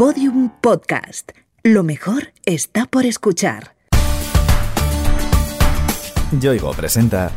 Podium 0.00 0.48
Podcast. 0.62 1.32
Lo 1.62 1.82
mejor 1.82 2.32
está 2.46 2.86
por 2.86 3.04
escuchar. 3.04 3.74
Yoigo 6.40 6.72
presenta 6.72 7.30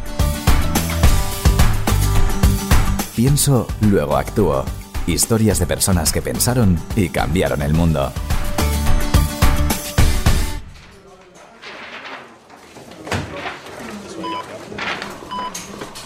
Pienso, 3.18 3.68
luego 3.82 4.16
actúo. 4.16 4.64
Historias 5.08 5.60
de 5.60 5.66
personas 5.66 6.14
que 6.14 6.22
pensaron 6.22 6.80
y 6.96 7.10
cambiaron 7.10 7.62
el 7.64 7.74
mundo. 7.74 8.14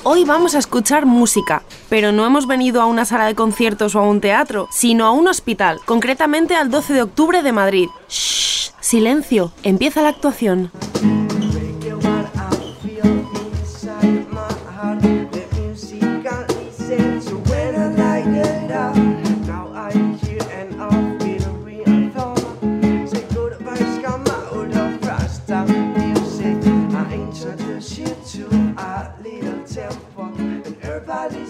Hoy 0.02 0.24
vamos 0.26 0.56
a 0.56 0.58
escuchar 0.58 1.06
música, 1.06 1.62
pero 1.90 2.12
no 2.12 2.26
hemos 2.26 2.48
venido 2.48 2.82
a 2.82 2.86
una 2.86 3.06
sala 3.06 3.26
de 3.26 3.36
conciertos 3.36 3.96
o 3.96 4.00
a 4.00 4.10
un 4.10 4.22
teatro, 4.22 4.68
sino 4.72 5.06
a 5.06 5.12
un 5.12 5.28
hospital, 5.28 5.80
concretamente 5.86 6.56
al 6.56 6.70
12 6.70 6.94
de 6.94 7.02
octubre 7.02 7.44
de 7.44 7.52
Madrid. 7.52 7.90
Shh, 8.10 8.72
silencio, 8.80 9.52
empieza 9.64 10.02
la 10.02 10.10
actuación. 10.10 10.72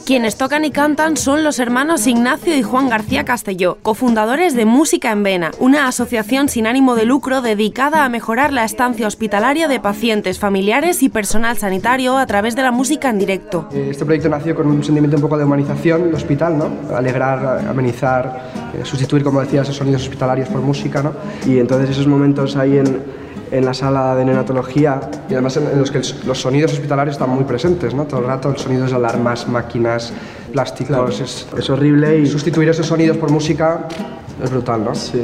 Quienes 0.08 0.38
tocan 0.38 0.64
y 0.64 0.72
cantan 0.72 1.18
son 1.18 1.44
los 1.44 1.60
hermanos 1.60 2.08
Ignacio 2.08 2.56
y 2.56 2.64
Juan 2.64 2.88
García 2.88 3.26
Castelló, 3.26 3.78
cofundadores 3.82 4.56
de 4.56 4.64
Música 4.64 5.12
en 5.12 5.22
Vena, 5.22 5.52
una 5.60 5.86
asociación 5.86 6.48
sin 6.48 6.66
ánimo 6.66 6.96
de 6.96 7.04
lucro 7.04 7.42
dedicada 7.42 8.06
a 8.06 8.08
mejorar 8.08 8.54
la 8.54 8.64
estancia 8.64 9.06
hospitalaria 9.06 9.68
de 9.68 9.82
pacientes, 9.82 10.40
familiares 10.40 11.04
y 11.04 11.10
personal 11.10 11.58
sanitario 11.58 12.18
a 12.18 12.26
través 12.26 12.56
de 12.56 12.62
la 12.62 12.72
música 12.72 13.10
en 13.10 13.20
directo. 13.20 13.68
Este 13.74 14.06
proyecto 14.06 14.30
nació 14.30 14.56
con 14.56 14.68
un 14.68 14.82
sentimiento 14.82 15.18
un 15.18 15.24
poco 15.24 15.38
de 15.38 15.44
humanización 15.44 16.04
del 16.06 16.16
hospital, 16.16 16.58
¿no? 16.58 16.96
alegrar, 16.96 17.68
amenizar, 17.68 18.50
eh, 18.80 18.86
sustituir, 18.86 19.26
como 19.26 19.42
decía, 19.42 19.64
esos 19.64 19.76
sonidos 19.76 20.04
hospitalarios 20.04 20.48
por 20.48 20.62
música. 20.62 21.04
¿no? 21.04 21.12
Y 21.46 21.60
entonces 21.60 21.90
esos 21.90 22.08
momentos 22.08 22.56
ahí 22.56 22.78
en 22.78 23.27
en 23.52 23.66
la 23.66 23.74
sala 23.74 24.16
de 24.16 24.26
neonatología 24.26 25.00
y 25.30 25.34
además 25.34 25.58
en, 25.58 25.80
los 25.80 25.92
que 25.92 26.02
los 26.26 26.40
sonidos 26.40 26.74
hospitalarios 26.74 27.16
están 27.16 27.30
muy 27.30 27.44
presentes, 27.44 27.94
¿no? 27.94 28.06
Todo 28.06 28.22
el 28.22 28.28
rato, 28.28 28.50
el 28.50 28.58
sonido 28.58 28.86
de 28.86 28.94
alarmas, 28.94 29.48
máquinas, 29.48 30.14
plásticos, 30.52 31.20
es, 31.20 31.48
es, 31.58 31.70
horrible 31.70 32.20
y 32.20 32.26
sustituir 32.26 32.70
esos 32.70 32.86
sonidos 32.86 33.18
por 33.18 33.32
música 33.32 33.88
es 34.44 34.52
brutal, 34.52 34.84
¿no? 34.84 34.96
Sí. 34.96 35.24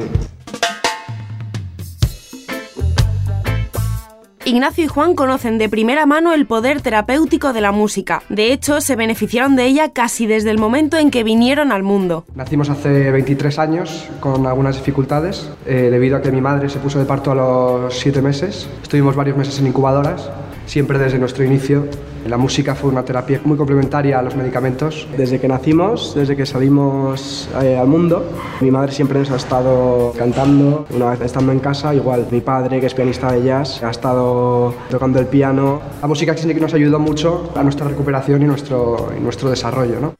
Ignacio 4.53 4.83
y 4.83 4.87
Juan 4.87 5.15
conocen 5.15 5.57
de 5.57 5.67
primera 5.67 6.05
mano 6.05 6.31
el 6.31 6.45
poder 6.45 6.79
terapéutico 6.79 7.53
de 7.53 7.61
la 7.61 7.71
música. 7.71 8.21
De 8.29 8.53
hecho, 8.53 8.81
se 8.81 8.95
beneficiaron 8.95 9.55
de 9.55 9.65
ella 9.65 9.93
casi 9.93 10.27
desde 10.27 10.51
el 10.51 10.59
momento 10.59 10.95
en 10.95 11.09
que 11.09 11.23
vinieron 11.23 11.71
al 11.71 11.81
mundo. 11.81 12.23
Nacimos 12.35 12.69
hace 12.69 13.09
23 13.09 13.57
años 13.57 14.07
con 14.19 14.45
algunas 14.45 14.75
dificultades, 14.75 15.49
eh, 15.65 15.89
debido 15.89 16.17
a 16.17 16.21
que 16.21 16.31
mi 16.31 16.39
madre 16.39 16.69
se 16.69 16.77
puso 16.77 16.99
de 16.99 17.05
parto 17.05 17.31
a 17.31 17.35
los 17.35 17.97
7 17.97 18.21
meses. 18.21 18.69
Estuvimos 18.83 19.15
varios 19.15 19.37
meses 19.37 19.57
en 19.57 19.65
incubadoras 19.65 20.29
siempre 20.65 20.99
desde 20.99 21.19
nuestro 21.19 21.43
inicio. 21.43 21.87
La 22.27 22.37
música 22.37 22.73
fue 22.73 22.89
una 22.89 23.03
terapia 23.03 23.41
muy 23.43 23.57
complementaria 23.57 24.17
a 24.19 24.21
los 24.21 24.35
medicamentos. 24.35 25.07
Desde 25.17 25.39
que 25.39 25.47
nacimos, 25.47 26.15
desde 26.15 26.37
que 26.37 26.45
salimos 26.45 27.49
eh, 27.61 27.77
al 27.77 27.87
mundo, 27.87 28.25
mi 28.61 28.71
madre 28.71 28.93
siempre 28.93 29.19
nos 29.19 29.31
ha 29.31 29.35
estado 29.35 30.13
cantando. 30.17 30.85
Una 30.91 31.11
vez 31.11 31.21
estando 31.21 31.51
en 31.51 31.59
casa, 31.59 31.93
igual 31.93 32.27
mi 32.31 32.39
padre, 32.39 32.79
que 32.79 32.85
es 32.85 32.93
pianista 32.93 33.31
de 33.31 33.43
jazz, 33.43 33.83
ha 33.83 33.91
estado 33.91 34.73
tocando 34.89 35.19
el 35.19 35.27
piano. 35.27 35.81
La 36.01 36.07
música 36.07 36.33
que 36.33 36.53
nos 36.53 36.73
ayudó 36.73 36.99
mucho 36.99 37.51
a 37.55 37.63
nuestra 37.63 37.87
recuperación 37.87 38.41
y 38.41 38.45
nuestro, 38.45 39.11
y 39.17 39.21
nuestro 39.21 39.49
desarrollo. 39.49 39.99
¿no? 39.99 40.13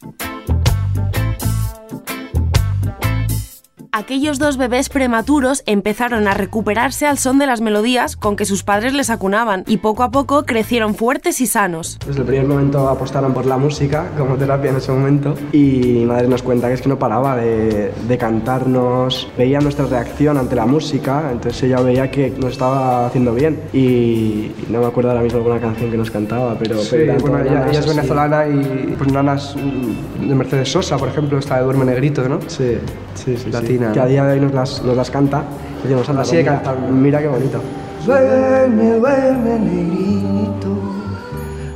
Aquellos 3.94 4.40
dos 4.40 4.58
bebés 4.58 4.90
prematuros 4.90 5.62
empezaron 5.68 6.28
a 6.28 6.34
recuperarse 6.34 7.06
al 7.06 7.20
son 7.20 7.38
de 7.38 7.46
las 7.46 7.62
melodías 7.62 8.16
con 8.16 8.36
que 8.36 8.44
sus 8.44 8.64
padres 8.64 8.94
les 8.94 9.12
acunaban 9.12 9.64
y 9.68 9.78
poco 9.78 10.02
a 10.02 10.10
poco 10.10 10.46
crecieron 10.46 10.96
fuertes 10.96 11.40
y 11.42 11.48
sanos. 11.48 12.00
Desde 12.06 12.22
el 12.22 12.26
primer 12.26 12.48
momento 12.48 12.90
apostaron 12.90 13.34
por 13.34 13.46
la 13.46 13.58
música 13.58 14.10
como 14.18 14.36
terapia 14.36 14.72
en 14.72 14.78
ese 14.78 14.92
momento 14.92 15.36
y 15.52 15.60
mi 15.60 16.06
madre 16.06 16.28
nos 16.28 16.42
cuenta 16.42 16.68
que 16.68 16.74
es 16.74 16.82
que 16.82 16.90
no 16.90 16.98
paraba 16.98 17.36
de, 17.38 17.94
cantarnos, 18.20 19.28
veía 19.38 19.60
nuestra 19.60 19.86
reacción 19.86 20.38
ante 20.38 20.56
la 20.56 20.66
música, 20.66 21.30
entonces 21.32 21.64
ella 21.64 21.82
veía 21.82 22.10
que 22.10 22.32
nos 22.32 22.54
estaba 22.54 23.08
haciendo 23.08 23.34
bien 23.34 23.60
y 23.74 24.52
no 24.70 24.80
me 24.80 24.86
acuerdo 24.86 25.12
ahora 25.12 25.22
mismo 25.22 25.38
alguna 25.38 25.60
canción 25.60 25.92
que 25.92 25.98
nos 25.98 26.10
cantaba, 26.10 26.56
pero... 26.58 26.80
Sí, 26.80 26.98
bueno, 27.20 27.40
ella, 27.40 27.70
es 27.72 27.88
venezolana 27.88 28.48
y 28.48 28.96
pues 28.98 29.12
nanas 29.12 29.56
de 29.56 30.36
Mercedes 30.36 30.72
Sosa, 30.72 30.98
por 30.98 31.10
ejemplo, 31.10 31.38
esta 31.38 31.58
de 31.58 31.64
Duerme 31.64 31.86
Negrito, 31.86 32.28
¿no? 32.30 32.40
Sí, 32.48 32.78
sí, 33.16 33.36
sí. 33.36 33.52
Latina 33.52 33.83
que 33.92 34.00
a 34.00 34.06
día 34.06 34.26
de 34.26 34.34
hoy 34.34 34.40
nos 34.40 34.54
las, 34.54 34.84
nos 34.84 34.96
las 34.96 35.10
canta. 35.12 35.44
Y 35.84 35.88
decimos, 35.88 36.10
Así 36.10 36.38
de 36.38 36.46
cantar. 36.46 36.78
Mira 36.80 37.20
qué 37.22 37.28
bonito. 37.28 37.60
Duerme, 38.06 38.96
duerme, 39.00 39.60
negrito, 39.60 40.76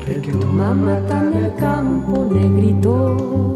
que 0.06 0.31
tu 0.31 0.47
mamá 0.47 0.97
está 0.97 1.22
en 1.22 1.34
el 1.46 1.56
campo, 1.56 2.28
negrito. 2.31 3.47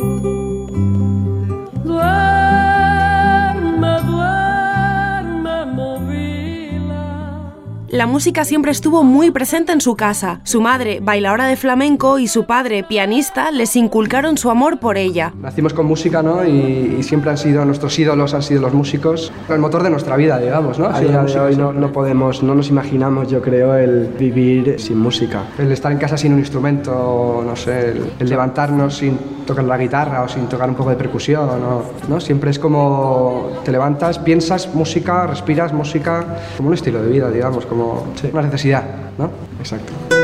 La 8.01 8.07
música 8.07 8.45
siempre 8.45 8.71
estuvo 8.71 9.03
muy 9.03 9.29
presente 9.29 9.73
en 9.73 9.79
su 9.79 9.95
casa. 9.95 10.41
Su 10.43 10.59
madre, 10.59 11.01
bailadora 11.03 11.45
de 11.45 11.55
flamenco, 11.55 12.17
y 12.17 12.27
su 12.27 12.45
padre, 12.45 12.83
pianista, 12.83 13.51
les 13.51 13.75
inculcaron 13.75 14.39
su 14.39 14.49
amor 14.49 14.79
por 14.79 14.97
ella. 14.97 15.33
Nacimos 15.39 15.75
con 15.75 15.85
música, 15.85 16.23
¿no? 16.23 16.43
Y, 16.43 17.03
siempre 17.03 17.29
han 17.29 17.37
sido 17.37 17.63
nuestros 17.63 17.99
ídolos, 17.99 18.33
han 18.33 18.41
sido 18.41 18.59
los 18.59 18.73
músicos, 18.73 19.31
el 19.47 19.59
motor 19.59 19.83
de 19.83 19.91
nuestra 19.91 20.15
vida, 20.15 20.39
digamos, 20.39 20.79
¿no? 20.79 20.87
A 20.87 20.99
día 20.99 21.21
de 21.21 21.39
hoy 21.39 21.55
no, 21.55 21.73
no, 21.73 21.91
podemos, 21.91 22.41
no 22.41 22.55
nos 22.55 22.69
imaginamos, 22.69 23.27
yo 23.27 23.39
creo, 23.39 23.75
el 23.75 24.07
vivir 24.17 24.79
sin 24.79 24.97
música. 24.97 25.43
El 25.59 25.71
estar 25.71 25.91
en 25.91 25.99
casa 25.99 26.17
sin 26.17 26.33
un 26.33 26.39
instrumento, 26.39 27.43
no 27.45 27.55
sé, 27.55 27.93
el, 28.19 28.27
levantarnos 28.27 28.95
sin 28.95 29.19
tocar 29.51 29.65
la 29.65 29.77
guitarra 29.77 30.23
o 30.23 30.27
sin 30.27 30.47
tocar 30.47 30.69
un 30.69 30.75
poco 30.75 30.89
de 30.89 30.95
percusión, 30.95 31.47
¿no? 31.61 31.83
¿no? 32.07 32.19
Siempre 32.19 32.51
es 32.51 32.59
como 32.59 33.59
te 33.63 33.71
levantas, 33.71 34.19
piensas 34.19 34.73
música, 34.73 35.27
respiras 35.27 35.73
música, 35.73 36.25
como 36.57 36.69
un 36.69 36.75
estilo 36.75 37.01
de 37.01 37.09
vida, 37.09 37.29
digamos, 37.29 37.65
como 37.65 38.07
una 38.31 38.41
necesidad, 38.41 38.83
¿no? 39.17 39.29
Exacto. 39.59 40.20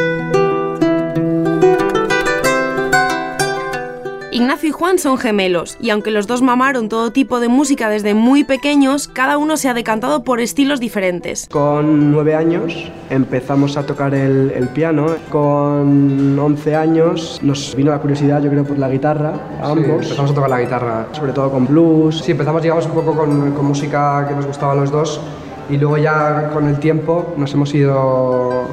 Ignacio 4.38 4.70
y 4.70 4.72
Juan 4.72 5.00
son 5.00 5.18
gemelos, 5.18 5.80
y 5.82 5.90
aunque 5.90 6.12
los 6.12 6.28
dos 6.28 6.44
mamaron 6.44 6.90
todo 6.90 7.12
tipo 7.12 7.40
de 7.40 7.48
música 7.48 7.90
desde 7.90 8.14
muy 8.14 8.44
pequeños, 8.44 9.08
cada 9.08 9.40
uno 9.40 9.58
se 9.58 9.68
ha 9.68 9.74
decantado 9.74 10.24
por 10.24 10.40
estilos 10.40 10.80
diferentes. 10.80 11.48
Con 11.50 12.12
nueve 12.12 12.36
años 12.36 12.92
empezamos 13.10 13.78
a 13.78 13.88
tocar 13.88 14.14
el, 14.14 14.70
piano, 14.76 15.16
con 15.32 16.38
11 16.38 16.76
años 16.76 17.40
nos 17.42 17.76
vino 17.76 17.90
la 17.90 17.98
curiosidad, 17.98 18.40
yo 18.44 18.52
creo, 18.52 18.64
por 18.64 18.78
la 18.78 18.90
guitarra, 18.90 19.34
ambos. 19.60 19.86
Sí, 19.86 19.92
empezamos 20.04 20.30
a 20.30 20.34
tocar 20.36 20.50
la 20.52 20.62
guitarra, 20.62 21.08
sobre 21.14 21.34
todo 21.34 21.50
con 21.50 21.66
blues. 21.66 22.22
Sí, 22.24 22.34
empezamos, 22.34 22.62
digamos, 22.62 22.86
un 22.86 22.92
poco 22.92 23.16
con, 23.16 23.54
con 23.54 23.66
música 23.66 24.24
que 24.28 24.36
nos 24.36 24.46
gustaba 24.46 24.74
a 24.74 24.76
los 24.76 24.92
dos 24.92 25.20
y 25.68 25.78
luego 25.78 25.98
ya 25.98 26.52
con 26.54 26.68
el 26.68 26.78
tiempo 26.78 27.34
nos 27.38 27.52
hemos 27.56 27.74
ido 27.74 28.66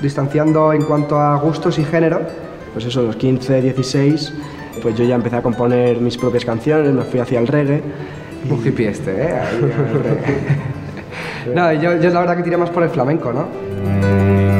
distanciando 0.00 0.72
en 0.72 0.80
cuanto 0.80 1.18
a 1.18 1.36
gustos 1.36 1.78
y 1.78 1.84
género. 1.84 2.22
Pues 2.72 2.86
eso, 2.86 3.02
los 3.02 3.16
15, 3.16 3.60
16, 3.60 4.32
pues 4.82 4.96
yo 4.96 5.04
ya 5.04 5.14
empecé 5.14 5.36
a 5.36 5.42
componer 5.42 6.00
mis 6.00 6.16
propias 6.16 6.44
canciones, 6.44 6.92
me 6.92 7.02
fui 7.02 7.20
hacia 7.20 7.38
el 7.38 7.46
reggae. 7.46 7.82
Un 8.48 8.64
hippie 8.64 8.88
este, 8.88 9.10
¿eh? 9.10 9.40
no, 11.54 11.72
yo, 11.72 11.96
yo 11.98 12.10
la 12.10 12.20
verdad 12.20 12.36
que 12.36 12.42
tiré 12.42 12.56
más 12.56 12.70
por 12.70 12.82
el 12.82 12.90
flamenco, 12.90 13.32
¿no? 13.32 14.53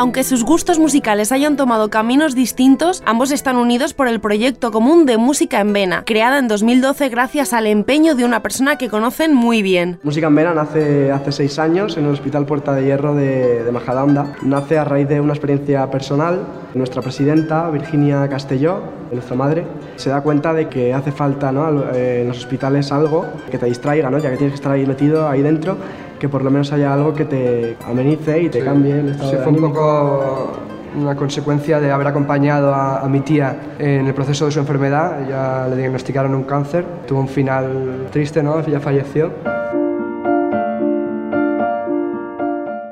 Aunque 0.00 0.24
sus 0.24 0.44
gustos 0.44 0.78
musicales 0.78 1.30
hayan 1.30 1.58
tomado 1.58 1.90
caminos 1.90 2.34
distintos, 2.34 3.02
ambos 3.04 3.30
están 3.32 3.56
unidos 3.56 3.92
por 3.92 4.08
el 4.08 4.18
proyecto 4.18 4.70
común 4.72 5.04
de 5.04 5.18
Música 5.18 5.60
en 5.60 5.74
Vena, 5.74 6.04
creada 6.06 6.38
en 6.38 6.48
2012 6.48 7.10
gracias 7.10 7.52
al 7.52 7.66
empeño 7.66 8.14
de 8.14 8.24
una 8.24 8.40
persona 8.40 8.78
que 8.78 8.88
conocen 8.88 9.34
muy 9.34 9.60
bien. 9.60 10.00
Música 10.02 10.28
en 10.28 10.36
Vena 10.36 10.54
nace 10.54 11.12
hace 11.12 11.32
seis 11.32 11.58
años 11.58 11.98
en 11.98 12.06
el 12.06 12.12
Hospital 12.12 12.46
Puerta 12.46 12.72
de 12.72 12.86
Hierro 12.86 13.14
de, 13.14 13.62
de 13.62 13.72
Majadahonda. 13.72 14.36
Nace 14.40 14.78
a 14.78 14.84
raíz 14.84 15.06
de 15.06 15.20
una 15.20 15.34
experiencia 15.34 15.90
personal. 15.90 16.46
Nuestra 16.72 17.02
presidenta, 17.02 17.68
Virginia 17.68 18.26
Castelló, 18.30 18.80
nuestra 19.12 19.36
madre, 19.36 19.66
se 19.96 20.08
da 20.08 20.22
cuenta 20.22 20.54
de 20.54 20.70
que 20.70 20.94
hace 20.94 21.12
falta 21.12 21.52
¿no? 21.52 21.92
Eh, 21.92 22.22
en 22.22 22.28
los 22.28 22.38
hospitales 22.38 22.90
algo 22.90 23.26
que 23.50 23.58
te 23.58 23.66
distraiga, 23.66 24.08
¿no? 24.08 24.16
ya 24.16 24.30
que 24.30 24.38
tienes 24.38 24.52
que 24.52 24.62
estar 24.62 24.72
ahí 24.72 24.86
metido, 24.86 25.28
ahí 25.28 25.42
dentro 25.42 25.76
que 26.20 26.28
por 26.28 26.44
lo 26.44 26.50
menos 26.50 26.70
haya 26.72 26.92
algo 26.92 27.14
que 27.14 27.24
te 27.24 27.76
amenice 27.84 28.42
y 28.42 28.48
te 28.48 28.62
cambie 28.62 29.00
el 29.00 29.08
estado 29.08 29.30
sí, 29.30 29.36
fue 29.42 29.52
un 29.52 29.60
poco 29.60 30.52
una 30.96 31.16
consecuencia 31.16 31.80
de 31.80 31.90
haber 31.90 32.06
acompañado 32.06 32.74
a, 32.74 33.00
a, 33.00 33.08
mi 33.08 33.20
tía 33.20 33.74
en 33.78 34.06
el 34.06 34.14
proceso 34.14 34.46
de 34.46 34.52
su 34.52 34.58
enfermedad. 34.58 35.26
Ya 35.28 35.66
le 35.68 35.76
diagnosticaron 35.76 36.34
un 36.34 36.44
cáncer, 36.44 36.84
tuvo 37.06 37.20
un 37.20 37.28
final 37.28 38.08
triste, 38.12 38.42
¿no? 38.42 38.64
Ya 38.66 38.80
falleció. 38.80 39.32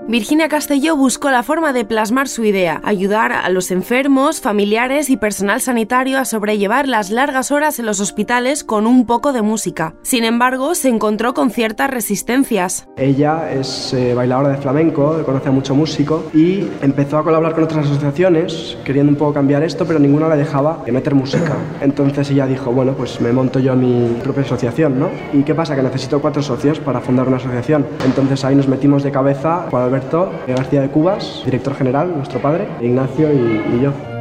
Virginia 0.08 0.48
Castelló 0.48 0.96
buscó 0.96 1.30
la 1.30 1.42
forma 1.42 1.74
de 1.74 1.84
plasmar 1.84 2.28
su 2.28 2.42
idea, 2.42 2.80
ayudar 2.82 3.30
a 3.30 3.46
los 3.50 3.70
enfermos, 3.70 4.40
familiares 4.40 5.10
y 5.10 5.18
personal 5.18 5.60
sanitario 5.60 6.18
a 6.18 6.24
sobrellevar 6.24 6.88
las 6.88 7.10
largas 7.10 7.50
horas 7.50 7.78
en 7.78 7.84
los 7.84 8.00
hospitales 8.00 8.64
con 8.64 8.86
un 8.86 9.04
poco 9.04 9.34
de 9.34 9.42
música. 9.42 9.96
Sin 10.00 10.24
embargo, 10.24 10.74
se 10.74 10.88
encontró 10.88 11.34
con 11.34 11.50
ciertas 11.50 11.90
resistencias. 11.90 12.88
Ella 12.96 13.52
es 13.52 13.92
eh, 13.92 14.14
bailadora 14.14 14.48
de 14.48 14.56
flamenco, 14.56 15.22
conoce 15.26 15.50
a 15.50 15.52
mucho 15.52 15.74
músico 15.74 16.30
y 16.32 16.66
empezó 16.80 17.18
a 17.18 17.22
colaborar 17.22 17.52
con 17.52 17.64
otras 17.64 17.84
asociaciones 17.84 18.78
queriendo 18.86 19.12
un 19.12 19.18
poco 19.18 19.34
cambiar 19.34 19.62
esto, 19.62 19.84
pero 19.84 19.98
ninguna 19.98 20.26
le 20.30 20.36
dejaba 20.36 20.84
meter 20.90 21.14
música. 21.14 21.54
Entonces 21.82 22.30
ella 22.30 22.46
dijo, 22.46 22.72
bueno, 22.72 22.94
pues 22.94 23.20
me 23.20 23.30
monto 23.30 23.58
yo 23.58 23.76
mi 23.76 24.18
propia 24.22 24.44
asociación, 24.44 24.98
¿no? 24.98 25.10
¿Y 25.34 25.42
qué 25.42 25.54
pasa? 25.54 25.76
Que 25.76 25.82
necesito 25.82 26.18
cuatro 26.22 26.42
socios 26.42 26.80
para 26.80 27.02
fundar 27.02 27.28
una 27.28 27.36
asociación. 27.36 27.86
Entonces 28.06 28.42
ahí 28.46 28.54
nos 28.54 28.68
metimos 28.68 29.02
de 29.02 29.12
cabeza 29.12 29.66
con 29.70 29.97
García 30.46 30.80
de 30.80 30.88
Cubas, 30.88 31.42
director 31.44 31.74
general, 31.74 32.12
nuestro 32.16 32.40
padre, 32.40 32.68
Ignacio 32.80 33.32
y 33.32 33.80
yo. 33.80 34.17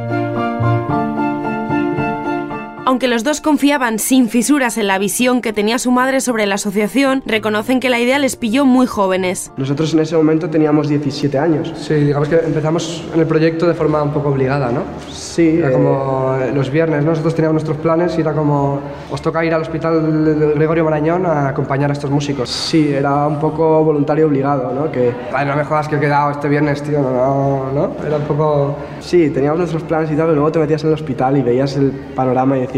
Aunque 2.88 3.06
los 3.06 3.22
dos 3.22 3.42
confiaban 3.42 3.98
sin 3.98 4.30
fisuras 4.30 4.78
en 4.78 4.86
la 4.86 4.98
visión 4.98 5.42
que 5.42 5.52
tenía 5.52 5.78
su 5.78 5.90
madre 5.90 6.22
sobre 6.22 6.46
la 6.46 6.54
asociación, 6.54 7.22
reconocen 7.26 7.80
que 7.80 7.90
la 7.90 8.00
idea 8.00 8.18
les 8.18 8.36
pilló 8.36 8.64
muy 8.64 8.86
jóvenes. 8.86 9.52
Nosotros 9.58 9.92
en 9.92 10.00
ese 10.00 10.16
momento 10.16 10.48
teníamos 10.48 10.88
17 10.88 11.38
años. 11.38 11.70
Sí, 11.76 11.92
digamos 11.92 12.30
que 12.30 12.36
empezamos 12.36 13.04
en 13.12 13.20
el 13.20 13.26
proyecto 13.26 13.68
de 13.68 13.74
forma 13.74 14.02
un 14.02 14.10
poco 14.10 14.30
obligada, 14.30 14.72
¿no? 14.72 14.84
Sí. 15.12 15.58
Era 15.58 15.70
como 15.70 16.34
los 16.54 16.70
viernes, 16.70 17.04
¿no? 17.04 17.10
nosotros 17.10 17.34
teníamos 17.34 17.56
nuestros 17.56 17.76
planes 17.76 18.16
y 18.16 18.22
era 18.22 18.32
como, 18.32 18.80
os 19.10 19.20
toca 19.20 19.44
ir 19.44 19.52
al 19.52 19.60
hospital 19.60 20.54
Gregorio 20.56 20.84
Marañón 20.84 21.26
a 21.26 21.48
acompañar 21.48 21.90
a 21.90 21.92
estos 21.92 22.10
músicos. 22.10 22.48
Sí, 22.48 22.90
era 22.90 23.26
un 23.26 23.38
poco 23.38 23.84
voluntario 23.84 24.26
obligado, 24.28 24.72
¿no? 24.72 24.90
Que, 24.90 25.12
Ay, 25.34 25.46
no 25.46 25.54
me 25.56 25.64
jodas 25.64 25.88
que 25.88 25.96
he 25.96 26.00
quedado 26.00 26.30
este 26.30 26.48
viernes, 26.48 26.82
tío, 26.82 27.02
no, 27.02 27.10
no, 27.10 27.70
¿no? 27.70 28.06
Era 28.06 28.16
un 28.16 28.24
poco... 28.24 28.76
Sí, 29.00 29.28
teníamos 29.28 29.58
nuestros 29.58 29.82
planes 29.82 30.10
y 30.10 30.16
tal, 30.16 30.28
pero 30.28 30.36
luego 30.36 30.52
te 30.52 30.58
metías 30.58 30.82
en 30.84 30.88
el 30.88 30.94
hospital 30.94 31.36
y 31.36 31.42
veías 31.42 31.76
el 31.76 31.90
panorama 31.90 32.56
y 32.56 32.62
decías, 32.62 32.77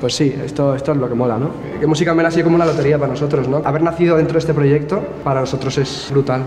pues 0.00 0.16
sí, 0.16 0.34
esto, 0.44 0.74
esto 0.74 0.92
es 0.92 0.98
lo 0.98 1.08
que 1.08 1.14
mola, 1.14 1.38
¿no? 1.38 1.50
Que 1.78 1.86
Música 1.86 2.12
Men 2.12 2.26
ha 2.26 2.30
sido 2.30 2.44
como 2.44 2.56
una 2.56 2.66
lotería 2.66 2.98
para 2.98 3.12
nosotros, 3.12 3.46
¿no? 3.48 3.62
Haber 3.64 3.82
nacido 3.82 4.16
dentro 4.16 4.34
de 4.34 4.40
este 4.40 4.52
proyecto 4.52 5.00
para 5.22 5.40
nosotros 5.40 5.78
es 5.78 6.08
brutal. 6.10 6.42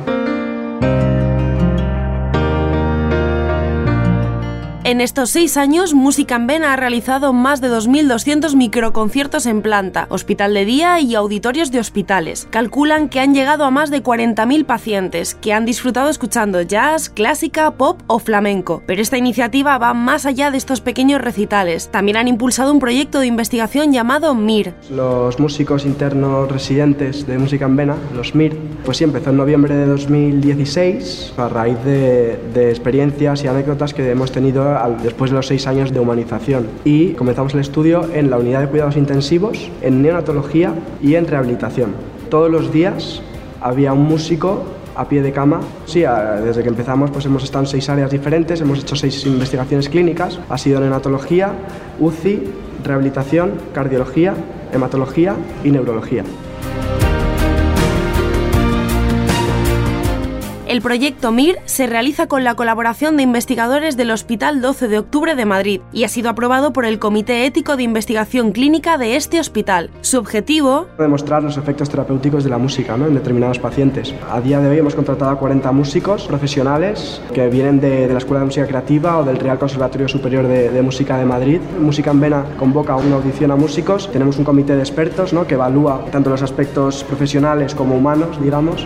En 4.85 5.01
estos 5.01 5.31
seis 5.31 5.57
años, 5.57 5.95
Música 5.95 6.35
en 6.35 6.45
Vena 6.45 6.71
ha 6.71 6.75
realizado 6.75 7.33
más 7.33 7.59
de 7.59 7.69
2.200 7.69 8.55
microconciertos 8.55 9.47
en 9.47 9.63
planta, 9.63 10.05
hospital 10.09 10.53
de 10.53 10.63
día 10.63 10.99
y 10.99 11.15
auditorios 11.15 11.71
de 11.71 11.79
hospitales. 11.79 12.47
Calculan 12.51 13.09
que 13.09 13.19
han 13.19 13.33
llegado 13.33 13.65
a 13.65 13.71
más 13.71 13.89
de 13.89 14.03
40.000 14.03 14.63
pacientes, 14.67 15.33
que 15.33 15.53
han 15.53 15.65
disfrutado 15.65 16.07
escuchando 16.09 16.61
jazz, 16.61 17.09
clásica, 17.09 17.71
pop 17.71 17.99
o 18.05 18.19
flamenco. 18.19 18.83
Pero 18.85 19.01
esta 19.01 19.17
iniciativa 19.17 19.79
va 19.79 19.95
más 19.95 20.27
allá 20.27 20.51
de 20.51 20.57
estos 20.57 20.81
pequeños 20.81 21.19
recitales. 21.19 21.89
También 21.89 22.17
han 22.17 22.27
impulsado 22.27 22.71
un 22.71 22.77
proyecto 22.77 23.19
de 23.19 23.25
investigación 23.25 23.91
llamado 23.91 24.35
MIR. 24.35 24.75
Los 24.91 25.39
músicos 25.39 25.87
internos 25.87 26.51
residentes 26.51 27.25
de 27.25 27.39
Música 27.39 27.65
en 27.65 27.75
Vena, 27.75 27.95
los 28.13 28.35
MIR, 28.35 28.55
pues 28.85 28.97
sí, 28.97 29.03
empezó 29.03 29.31
en 29.31 29.37
noviembre 29.37 29.73
de 29.73 29.87
2016 29.87 31.33
a 31.37 31.49
raíz 31.49 31.83
de, 31.83 32.39
de 32.53 32.69
experiencias 32.69 33.43
y 33.43 33.47
anécdotas 33.47 33.91
que 33.91 34.11
hemos 34.11 34.31
tenido 34.31 34.74
después 35.01 35.31
de 35.31 35.37
los 35.37 35.47
seis 35.47 35.67
años 35.67 35.91
de 35.91 35.99
humanización. 35.99 36.67
Y 36.83 37.13
comenzamos 37.13 37.53
el 37.53 37.61
estudio 37.61 38.07
en 38.13 38.29
la 38.29 38.37
unidad 38.37 38.61
de 38.61 38.67
cuidados 38.67 38.97
intensivos, 38.97 39.69
en 39.81 40.01
neonatología 40.01 40.73
y 41.01 41.15
en 41.15 41.27
rehabilitación. 41.27 41.91
Todos 42.29 42.49
los 42.51 42.71
días 42.71 43.21
había 43.61 43.93
un 43.93 44.03
músico 44.03 44.63
a 44.95 45.07
pie 45.07 45.21
de 45.21 45.31
cama. 45.31 45.59
Sí, 45.85 46.03
desde 46.43 46.63
que 46.63 46.69
empezamos 46.69 47.11
pues 47.11 47.25
hemos 47.25 47.43
estado 47.43 47.65
en 47.65 47.69
seis 47.69 47.89
áreas 47.89 48.11
diferentes, 48.11 48.61
hemos 48.61 48.79
hecho 48.79 48.95
seis 48.95 49.25
investigaciones 49.25 49.89
clínicas. 49.89 50.39
Ha 50.49 50.57
sido 50.57 50.79
neonatología, 50.79 51.51
UCI, 51.99 52.43
rehabilitación, 52.83 53.53
cardiología, 53.73 54.33
hematología 54.71 55.35
y 55.63 55.71
neurología. 55.71 56.23
El 60.75 60.81
proyecto 60.81 61.31
MIR 61.31 61.59
se 61.63 61.87
realiza 61.87 62.27
con 62.27 62.43
la 62.43 62.55
colaboración 62.55 63.15
de 63.15 63.23
investigadores 63.23 63.95
del 63.95 64.11
Hospital 64.11 64.59
12 64.59 64.89
de 64.89 64.99
Octubre 64.99 65.33
de 65.33 65.45
Madrid 65.45 65.79
y 65.93 66.03
ha 66.03 66.09
sido 66.09 66.29
aprobado 66.29 66.73
por 66.73 66.83
el 66.83 66.99
Comité 66.99 67.45
Ético 67.45 67.77
de 67.77 67.83
Investigación 67.83 68.51
Clínica 68.51 68.97
de 68.97 69.15
este 69.15 69.39
hospital. 69.39 69.89
Su 70.01 70.17
objetivo... 70.17 70.87
Demostrar 70.99 71.43
los 71.43 71.55
efectos 71.55 71.89
terapéuticos 71.89 72.43
de 72.43 72.49
la 72.49 72.57
música 72.57 72.95
en 72.95 73.13
determinados 73.13 73.57
pacientes. 73.57 74.13
A 74.29 74.41
día 74.41 74.59
de 74.59 74.67
hoy 74.67 74.79
hemos 74.79 74.95
contratado 74.95 75.31
a 75.31 75.39
40 75.39 75.71
músicos 75.71 76.27
profesionales 76.27 77.21
que 77.33 77.47
vienen 77.47 77.79
de, 77.79 78.09
la 78.09 78.17
Escuela 78.17 78.41
de 78.41 78.47
Música 78.47 78.67
Creativa 78.67 79.19
o 79.19 79.23
del 79.23 79.37
Real 79.37 79.57
Conservatorio 79.57 80.09
Superior 80.09 80.45
de, 80.45 80.71
de, 80.71 80.81
Música 80.81 81.17
de 81.17 81.23
Madrid. 81.23 81.61
Música 81.79 82.11
en 82.11 82.19
Vena 82.19 82.45
convoca 82.59 82.97
una 82.97 83.15
audición 83.15 83.49
a 83.51 83.55
músicos. 83.55 84.11
Tenemos 84.11 84.37
un 84.37 84.43
comité 84.43 84.75
de 84.75 84.81
expertos 84.81 85.31
¿no? 85.31 85.47
que 85.47 85.53
evalúa 85.53 86.03
tanto 86.11 86.31
los 86.31 86.41
aspectos 86.41 87.05
profesionales 87.05 87.73
como 87.73 87.95
humanos, 87.95 88.41
digamos. 88.41 88.85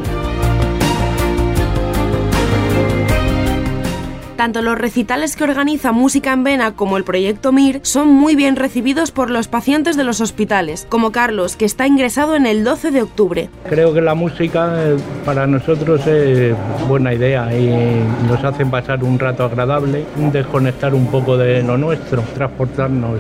Tanto 4.40 4.62
los 4.62 4.78
recitales 4.78 5.36
que 5.36 5.44
organiza 5.44 5.92
Música 5.92 6.32
en 6.32 6.46
Vena 6.46 6.74
como 6.74 6.96
el 6.96 7.04
proyecto 7.04 7.52
MIR 7.52 7.82
son 7.84 8.08
muy 8.08 8.38
bien 8.38 8.56
recibidos 8.56 9.12
por 9.12 9.30
los 9.30 9.50
pacientes 9.50 9.98
de 9.98 10.06
los 10.06 10.22
hospitales, 10.22 10.88
como 10.88 11.12
Carlos, 11.12 11.58
que 11.58 11.66
está 11.66 11.86
ingresado 11.88 12.38
en 12.38 12.46
el 12.46 12.64
12 12.64 12.92
de 12.92 13.02
octubre. 13.02 13.50
Creo 13.68 13.94
que 13.94 14.00
la 14.00 14.16
música 14.16 14.78
para 15.26 15.46
nosotros 15.46 16.08
es 16.08 16.56
buena 16.88 17.14
idea 17.14 17.54
y 17.54 18.02
nos 18.30 18.42
hace 18.42 18.66
pasar 18.66 19.04
un 19.04 19.20
rato 19.20 19.44
agradable, 19.44 20.06
desconectar 20.32 20.94
un 20.94 21.08
poco 21.08 21.36
de 21.36 21.62
lo 21.62 21.78
nuestro, 21.78 22.22
transportarnos 22.34 23.20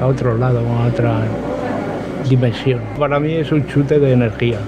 a 0.00 0.06
otro 0.06 0.38
lado, 0.38 0.60
a 0.78 0.86
otra 0.86 1.22
dimensión. 2.30 2.82
Para 2.96 3.18
mí 3.18 3.32
es 3.32 3.50
un 3.50 3.66
chute 3.66 3.98
de 3.98 4.12
energía. 4.12 4.60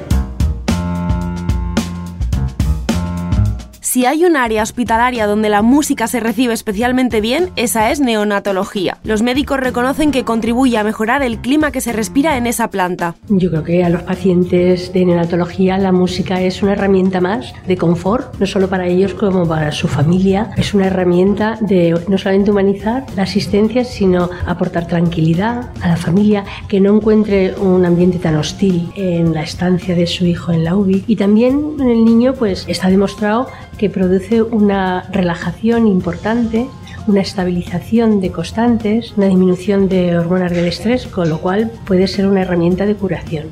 Si 3.97 4.05
hay 4.05 4.27
un 4.27 4.37
área 4.37 4.63
hospitalaria 4.63 5.27
donde 5.27 5.49
la 5.49 5.63
música 5.63 6.07
se 6.07 6.21
recibe 6.21 6.53
especialmente 6.53 7.23
bien, 7.23 7.49
esa 7.57 7.91
es 7.91 7.99
neonatología. 7.99 8.99
Los 9.05 9.23
médicos 9.23 9.59
reconocen 9.59 10.11
que 10.11 10.23
contribuye 10.23 10.77
a 10.77 10.85
mejorar 10.85 11.23
el 11.23 11.39
clima 11.39 11.73
que 11.73 11.81
se 11.81 11.95
respira 11.95 12.37
en 12.37 12.47
esa 12.47 12.69
planta. 12.69 13.15
Yo 13.31 13.49
creo 13.49 13.65
que 13.65 13.85
a 13.85 13.89
los 13.89 14.03
pacientes 14.03 14.93
de 14.93 15.07
neonatología 15.07 15.79
la 15.79 15.93
música 15.93 16.43
es 16.43 16.63
una 16.63 16.73
herramienta 16.73 17.23
más 17.23 17.55
de 17.67 17.79
confort, 17.79 18.39
no 18.39 18.45
solo 18.45 18.69
para 18.69 18.87
ellos 18.87 19.15
como 19.15 19.49
para 19.49 19.73
su 19.73 19.89
familia. 19.89 20.51
Es 20.59 20.75
una 20.75 20.89
herramienta 20.89 21.57
de 21.63 21.99
no 22.07 22.19
solamente 22.19 22.51
humanizar 22.51 23.07
la 23.17 23.23
asistencia, 23.23 23.83
sino 23.83 24.29
aportar 24.45 24.87
tranquilidad 24.89 25.71
a 25.81 25.89
la 25.89 25.97
familia, 25.97 26.45
que 26.69 26.83
no 26.83 26.95
encuentre 26.95 27.55
un 27.55 27.87
ambiente 27.87 28.19
tan 28.19 28.37
hostil 28.37 28.91
en 28.95 29.33
la 29.33 29.41
estancia 29.41 29.95
de 29.95 30.07
su 30.07 30.27
hijo 30.27 30.53
en 30.53 30.65
la 30.65 30.77
UBI. 30.77 31.05
Y 31.07 31.17
también 31.17 31.77
en 31.81 31.89
el 31.89 32.05
niño 32.05 32.35
pues 32.35 32.67
está 32.69 32.91
demostrado 32.91 33.47
que 33.79 33.86
produce 33.91 34.43
una 34.43 35.03
relajación 35.11 35.87
importante, 35.87 36.67
una 37.07 37.21
estabilización 37.21 38.21
de 38.21 38.33
constantes, 38.33 39.13
una 39.17 39.27
disminución 39.27 39.89
de 39.89 40.19
hormonas 40.19 40.53
del 40.53 40.67
estrés, 40.67 41.07
con 41.07 41.29
lo 41.29 41.41
cual 41.41 41.71
puede 41.85 42.09
ser 42.09 42.27
una 42.27 42.43
herramienta 42.43 42.87
de 42.87 42.95
curación. 42.95 43.47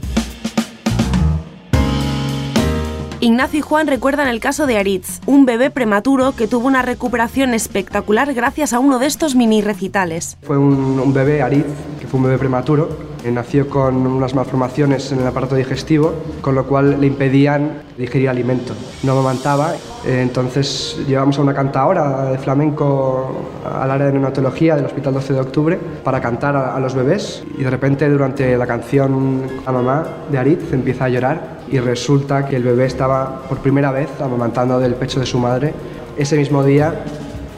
Ignacio 3.25 3.61
y 3.61 3.62
Juan 3.62 3.87
recuerdan 3.87 4.28
el 4.28 4.38
caso 4.38 4.66
de 4.66 4.76
Aritz, 4.76 5.23
un 5.25 5.47
bebé 5.47 5.71
prematuro 5.71 6.37
que 6.37 6.47
tuvo 6.47 6.66
una 6.66 6.83
recuperación 6.83 7.54
espectacular 7.54 8.35
gracias 8.35 8.75
a 8.75 8.81
uno 8.81 8.99
de 8.99 9.07
estos 9.07 9.35
mini 9.35 9.62
recitales. 9.62 10.37
Fue 10.43 10.59
un, 10.59 11.11
bebé, 11.14 11.40
Aritz, 11.40 11.64
que 11.99 12.07
fue 12.07 12.19
un 12.21 12.26
bebé 12.26 12.37
prematuro, 12.37 13.14
nació 13.33 13.71
con 13.71 14.07
unas 14.07 14.35
malformaciones 14.35 15.11
en 15.12 15.21
el 15.21 15.26
aparato 15.26 15.54
digestivo, 15.54 16.12
con 16.43 16.54
lo 16.54 16.66
cual 16.66 17.00
le 17.00 17.07
impedían 17.07 17.83
digerir 17.97 18.28
alimento. 18.28 18.75
No 19.02 19.12
amamantaba, 19.12 19.73
eh, 20.04 20.21
entonces 20.21 20.99
llevamos 21.09 21.38
a 21.38 21.43
una 21.43 21.54
cantadora 21.54 22.26
de 22.26 22.37
flamenco 22.37 23.50
al 23.64 23.90
área 23.90 24.09
de 24.09 24.12
neonatología 24.12 24.76
del 24.76 24.85
Hospital 24.85 25.14
12 25.14 25.33
de 25.33 25.40
Octubre 25.40 25.81
para 26.02 26.21
cantar 26.21 26.57
a, 26.57 26.78
los 26.78 26.95
bebés 26.95 27.43
y 27.57 27.64
de 27.64 27.71
repente 27.71 28.07
durante 28.11 28.59
la 28.59 28.66
canción 28.66 29.45
a 29.64 29.73
mamá 29.73 30.07
de 30.31 30.37
Aritz 30.37 30.73
empieza 30.75 31.07
a 31.07 31.09
llorar 31.09 31.53
y 31.71 31.78
resulta 31.78 32.47
que 32.47 32.56
el 32.56 32.62
bebé 32.62 32.87
estaba 32.87 33.42
por 33.49 33.59
primera 33.59 33.90
vez 33.90 34.09
amamantando 34.21 34.78
del 34.78 34.94
pecho 34.94 35.21
de 35.21 35.26
su 35.26 35.38
madre. 35.38 35.75
Ese 36.16 36.37
mismo 36.37 36.62
día 36.62 37.04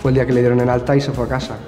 fue 0.03 0.11
el 0.11 0.15
día 0.15 0.27
que 0.27 0.33
le 0.33 0.41
dieron 0.41 0.61
en 0.61 0.69
alta 0.69 0.97
y 0.97 1.01
se 1.01 1.13
fue 1.13 1.27
a 1.27 1.29
casa. 1.29 1.59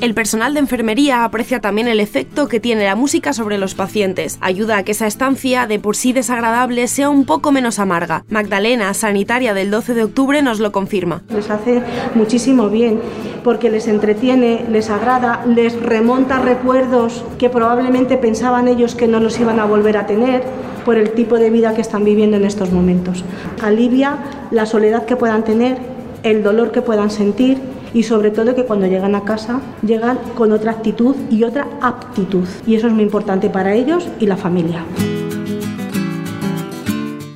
El 0.00 0.14
personal 0.14 0.54
de 0.54 0.60
enfermería 0.60 1.24
aprecia 1.24 1.60
también 1.60 1.88
el 1.88 1.98
efecto 1.98 2.46
que 2.46 2.60
tiene 2.60 2.84
la 2.84 2.94
música 2.94 3.32
sobre 3.32 3.58
los 3.58 3.74
pacientes. 3.74 4.38
Ayuda 4.40 4.76
a 4.76 4.82
que 4.84 4.92
esa 4.92 5.08
estancia, 5.08 5.66
de 5.66 5.80
por 5.80 5.96
sí 5.96 6.12
desagradable, 6.12 6.86
sea 6.86 7.10
un 7.10 7.24
poco 7.24 7.50
menos 7.50 7.80
amarga. 7.80 8.24
Magdalena, 8.28 8.94
sanitaria 8.94 9.54
del 9.54 9.72
12 9.72 9.94
de 9.94 10.04
octubre, 10.04 10.40
nos 10.40 10.60
lo 10.60 10.70
confirma. 10.70 11.24
Les 11.30 11.50
hace 11.50 11.82
muchísimo 12.14 12.68
bien 12.68 13.00
porque 13.48 13.70
les 13.70 13.88
entretiene, 13.88 14.66
les 14.70 14.90
agrada, 14.90 15.42
les 15.46 15.80
remonta 15.80 16.38
recuerdos 16.38 17.24
que 17.38 17.48
probablemente 17.48 18.18
pensaban 18.18 18.68
ellos 18.68 18.94
que 18.94 19.08
no 19.08 19.20
los 19.20 19.40
iban 19.40 19.58
a 19.58 19.64
volver 19.64 19.96
a 19.96 20.04
tener 20.04 20.42
por 20.84 20.98
el 20.98 21.12
tipo 21.12 21.38
de 21.38 21.48
vida 21.48 21.72
que 21.72 21.80
están 21.80 22.04
viviendo 22.04 22.36
en 22.36 22.44
estos 22.44 22.72
momentos. 22.72 23.24
Alivia 23.62 24.18
la 24.50 24.66
soledad 24.66 25.06
que 25.06 25.16
puedan 25.16 25.44
tener, 25.44 25.78
el 26.24 26.42
dolor 26.42 26.72
que 26.72 26.82
puedan 26.82 27.10
sentir 27.10 27.56
y 27.94 28.02
sobre 28.02 28.32
todo 28.32 28.54
que 28.54 28.64
cuando 28.64 28.86
llegan 28.86 29.14
a 29.14 29.24
casa 29.24 29.62
llegan 29.80 30.18
con 30.34 30.52
otra 30.52 30.72
actitud 30.72 31.16
y 31.30 31.44
otra 31.44 31.68
aptitud. 31.80 32.46
Y 32.66 32.74
eso 32.74 32.88
es 32.88 32.92
muy 32.92 33.02
importante 33.02 33.48
para 33.48 33.72
ellos 33.72 34.06
y 34.20 34.26
la 34.26 34.36
familia. 34.36 34.84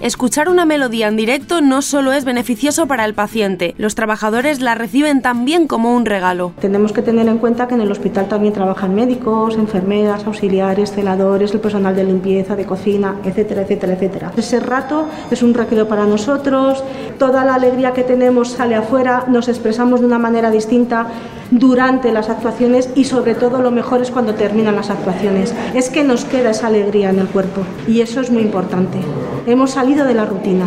Escuchar 0.02 0.49
una 0.49 0.64
melodía 0.64 1.06
en 1.06 1.16
directo 1.16 1.61
no 1.61 1.80
solo 1.80 2.12
es 2.12 2.25
beneficioso 2.25 2.88
para 2.88 3.04
el 3.04 3.14
paciente, 3.14 3.76
los 3.78 3.94
trabajadores 3.94 4.61
la 4.61 4.75
reciben 4.75 5.23
también 5.23 5.68
como 5.68 5.94
un 5.94 6.06
regalo. 6.06 6.54
Tenemos 6.61 6.92
que 6.92 7.02
tener 7.02 7.28
en 7.28 7.38
cuenta 7.38 7.68
que 7.68 7.75
en 7.75 7.82
el 7.82 7.92
hospital 7.92 8.26
también 8.26 8.52
trabajan 8.52 8.97
médicos, 8.97 9.54
enfermeras, 9.54 10.26
auxiliares, 10.26 10.90
celadores, 10.90 11.54
el 11.54 11.61
personal 11.61 11.94
de 11.94 12.02
limpieza, 12.02 12.56
de 12.56 12.66
cocina, 12.66 13.14
etcétera, 13.25 13.62
etcétera, 13.62 13.92
etcétera. 13.92 14.32
Ese 14.37 14.59
rato 14.59 15.06
es 15.30 15.40
un 15.40 15.54
recreo 15.54 15.87
para 15.87 16.04
nosotros, 16.04 16.82
toda 17.21 17.44
la 17.44 17.54
alegría 17.54 17.92
que 17.92 18.02
tenemos 18.02 18.49
sale 18.50 18.75
afuera, 18.75 19.26
nos 19.28 19.47
expresamos 19.47 20.00
de 20.00 20.06
una 20.06 20.18
manera 20.18 20.50
distinta 20.50 21.06
durante 21.52 22.12
las 22.12 22.30
actuaciones 22.30 22.88
y 22.94 23.04
sobre 23.04 23.35
todo 23.35 23.61
lo 23.61 23.71
mejor 23.71 24.00
es 24.00 24.11
cuando 24.11 24.35
terminan 24.35 24.75
las 24.75 24.90
actuaciones. 24.90 25.54
Es 25.75 25.90
que 25.90 26.02
nos 26.02 26.25
queda 26.25 26.50
esa 26.50 26.66
alegría 26.66 27.11
en 27.11 27.18
el 27.18 27.28
cuerpo 27.28 27.62
y 27.87 28.00
eso 28.00 28.21
es 28.21 28.30
muy 28.30 28.42
importante. 28.42 28.99
Hemos 29.47 29.73
salido 29.73 30.06
de 30.06 30.14
la 30.14 30.25
rutina. 30.25 30.66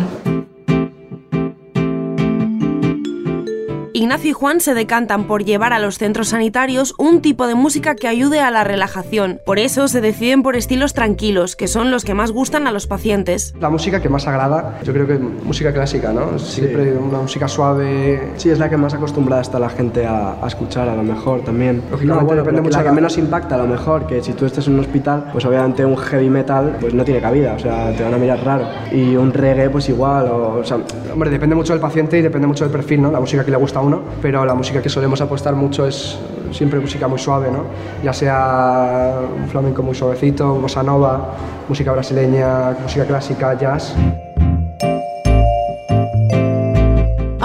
Ignacio 3.96 4.28
y 4.28 4.32
Juan 4.34 4.60
se 4.60 4.74
decantan 4.74 5.24
por 5.26 5.42
llevar 5.42 5.72
a 5.72 5.78
los 5.78 5.96
centros 5.96 6.28
sanitarios 6.28 6.94
un 6.98 7.22
tipo 7.22 7.46
de 7.46 7.54
música 7.54 7.94
que 7.94 8.08
ayude 8.08 8.40
a 8.40 8.50
la 8.50 8.62
relajación. 8.62 9.40
Por 9.46 9.58
eso 9.58 9.88
se 9.88 10.02
deciden 10.02 10.42
por 10.42 10.54
estilos 10.54 10.92
tranquilos, 10.92 11.56
que 11.56 11.66
son 11.66 11.90
los 11.90 12.04
que 12.04 12.12
más 12.12 12.30
gustan 12.30 12.66
a 12.66 12.72
los 12.72 12.86
pacientes. 12.86 13.54
La 13.58 13.70
música 13.70 14.02
que 14.02 14.10
más 14.10 14.26
agrada, 14.26 14.78
yo 14.84 14.92
creo 14.92 15.06
que 15.06 15.14
música 15.14 15.72
clásica, 15.72 16.12
¿no? 16.12 16.38
Siempre 16.38 16.92
una 16.92 17.20
música 17.20 17.48
suave. 17.48 18.32
Sí, 18.36 18.50
es 18.50 18.58
la 18.58 18.68
que 18.68 18.76
más 18.76 18.92
acostumbrada 18.92 19.40
está 19.40 19.58
la 19.58 19.70
gente 19.70 20.04
a, 20.04 20.34
a 20.42 20.46
escuchar, 20.46 20.90
a 20.90 20.94
lo 20.94 21.02
mejor 21.02 21.40
también. 21.40 21.76
Lógicamente, 21.90 22.20
No, 22.20 22.26
bueno, 22.26 22.42
depende 22.42 22.60
mucho 22.60 22.76
la 22.76 22.84
que 22.84 22.92
menos 22.92 23.16
impacta, 23.16 23.54
a 23.54 23.58
lo 23.58 23.66
mejor, 23.66 24.06
que 24.06 24.22
si 24.22 24.34
tú 24.34 24.44
estés 24.44 24.66
en 24.66 24.74
un 24.74 24.80
hospital, 24.80 25.30
pues 25.32 25.42
obviamente 25.46 25.86
un 25.86 25.96
heavy 25.96 26.28
metal 26.28 26.76
pues 26.82 26.92
no 26.92 27.02
tiene 27.02 27.22
cabida, 27.22 27.54
o 27.54 27.58
sea, 27.58 27.96
te 27.96 28.02
van 28.04 28.12
a 28.12 28.18
mirar 28.18 28.44
raro. 28.44 28.66
Y 28.92 29.16
un 29.16 29.32
reggae, 29.32 29.70
pues 29.70 29.88
igual, 29.88 30.26
o, 30.28 30.58
o 30.58 30.64
sea, 30.64 30.76
Hombre, 31.10 31.30
depende 31.30 31.54
mucho 31.54 31.72
del 31.72 31.80
paciente 31.80 32.18
y 32.18 32.20
depende 32.20 32.46
mucho 32.46 32.64
del 32.64 32.72
perfil, 32.72 33.00
¿no? 33.00 33.10
La 33.10 33.20
música 33.20 33.42
que 33.42 33.50
le 33.50 33.56
gusta 33.56 33.78
a 33.78 33.85
pero 34.22 34.44
la 34.44 34.54
música 34.54 34.82
que 34.82 34.88
solemos 34.88 35.20
apostar 35.20 35.54
mucho 35.54 35.86
es 35.86 36.18
siempre 36.52 36.80
música 36.80 37.08
muy 37.08 37.18
suave, 37.18 37.50
¿no? 37.50 37.64
Ya 38.02 38.12
sea 38.12 39.20
un 39.36 39.48
flamenco 39.48 39.82
muy 39.82 39.94
suavecito, 39.94 40.54
bossa 40.54 40.82
nova, 40.82 41.34
música 41.68 41.92
brasileña, 41.92 42.76
música 42.82 43.04
clásica, 43.04 43.54
jazz. 43.58 43.94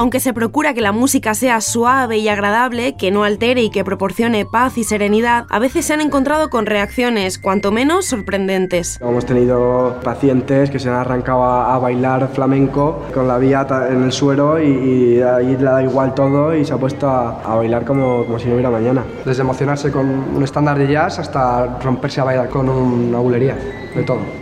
Aunque 0.01 0.19
se 0.19 0.33
procura 0.33 0.73
que 0.73 0.81
la 0.81 0.93
música 0.93 1.35
sea 1.35 1.61
suave 1.61 2.17
y 2.17 2.27
agradable, 2.27 2.95
que 2.95 3.11
no 3.11 3.23
altere 3.23 3.61
y 3.61 3.69
que 3.69 3.83
proporcione 3.83 4.47
paz 4.47 4.79
y 4.79 4.83
serenidad, 4.83 5.45
a 5.47 5.59
veces 5.59 5.85
se 5.85 5.93
han 5.93 6.01
encontrado 6.01 6.49
con 6.49 6.65
reacciones, 6.65 7.37
cuanto 7.37 7.71
menos 7.71 8.07
sorprendentes. 8.07 8.99
hemos 8.99 9.27
tenido 9.27 9.99
pacientes 10.03 10.71
que 10.71 10.79
se 10.79 10.89
han 10.89 10.95
arrancado 10.95 11.43
a, 11.43 11.77
bailar 11.77 12.31
flamenco 12.33 13.05
con 13.13 13.27
la 13.27 13.37
vía 13.37 13.67
en 13.91 14.01
el 14.01 14.11
suero 14.11 14.59
y, 14.59 14.69
y 14.71 15.21
ahí 15.21 15.55
le 15.55 15.65
da 15.65 15.83
igual 15.83 16.15
todo 16.15 16.55
y 16.55 16.65
se 16.65 16.73
ha 16.73 16.77
puesto 16.77 17.07
a, 17.07 17.39
a 17.43 17.57
bailar 17.57 17.85
como, 17.85 18.25
como 18.25 18.39
si 18.39 18.47
no 18.47 18.53
hubiera 18.53 18.71
mañana. 18.71 19.03
Desde 19.23 19.43
emocionarse 19.43 19.91
con 19.91 20.09
un 20.35 20.41
estándar 20.41 20.79
de 20.79 20.91
jazz 20.91 21.19
hasta 21.19 21.77
romperse 21.77 22.21
a 22.21 22.23
bailar 22.23 22.49
con 22.49 22.67
una 22.67 23.19
bulería, 23.19 23.55
de 23.93 24.01
todo. 24.01 24.40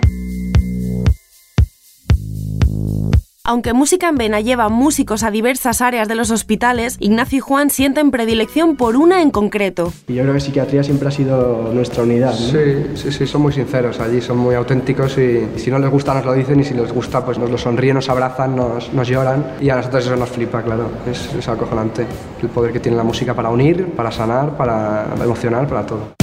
Aunque 3.50 3.74
Música 3.74 4.10
en 4.10 4.15
Vena 4.15 4.41
lleva 4.41 4.70
músicos 4.70 5.24
a 5.24 5.32
diversas 5.32 5.82
áreas 5.82 6.08
de 6.08 6.13
los 6.13 6.29
hospitales, 6.29 6.98
Ignacio 7.00 7.38
y 7.38 7.39
Juan 7.39 7.72
sienten 7.72 8.12
predilección 8.12 8.75
por 8.75 8.96
una 8.96 9.24
en 9.24 9.32
concreto. 9.32 9.91
Y 10.08 10.13
yo 10.13 10.22
creo 10.22 10.36
que 10.36 10.39
psiquiatría 10.39 10.84
siempre 10.84 11.08
ha 11.08 11.12
sido 11.12 11.72
nuestra 11.74 12.03
unidad. 12.03 12.29
¿no? 12.29 12.38
Sí, 12.38 12.86
sí, 12.94 13.12
sí, 13.12 13.25
son 13.25 13.41
muy 13.41 13.51
sinceros 13.51 14.00
allí, 14.01 14.22
son 14.22 14.38
muy 14.38 14.53
auténticos 14.53 15.18
y, 15.18 15.48
y 15.56 15.58
si 15.58 15.72
no 15.72 15.79
les 15.79 15.89
gusta 15.89 16.13
nos 16.13 16.25
lo 16.25 16.34
dicen 16.34 16.60
y 16.60 16.63
si 16.63 16.75
les 16.75 16.94
gusta 16.94 17.25
pues 17.25 17.39
nos 17.39 17.50
lo 17.50 17.58
sonríen, 17.58 17.96
nos 17.96 18.08
abrazan, 18.08 18.56
nos, 18.56 18.94
nos 18.94 19.08
lloran 19.08 19.53
y 19.60 19.72
a 19.72 19.77
nosotros 19.77 20.06
eso 20.06 20.15
nos 20.15 20.29
flipa, 20.29 20.62
claro, 20.62 20.88
es, 21.10 21.34
es 21.34 21.48
acojonante 21.48 22.06
el 22.44 22.50
poder 22.50 22.72
que 22.72 22.79
tiene 22.79 22.98
la 22.98 23.03
música 23.03 23.34
para 23.34 23.50
unir, 23.50 23.84
para 23.96 24.12
sanar, 24.12 24.58
para 24.58 25.08
emocionar, 25.24 25.68
para 25.68 25.88
todo. 25.88 26.20